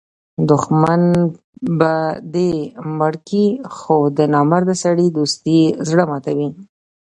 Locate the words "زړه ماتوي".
5.89-6.49